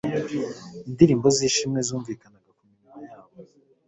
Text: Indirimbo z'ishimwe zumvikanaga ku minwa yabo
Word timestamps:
Indirimbo 0.89 1.27
z'ishimwe 1.37 1.79
zumvikanaga 1.87 2.51
ku 2.57 2.63
minwa 2.69 2.97
yabo 3.07 3.35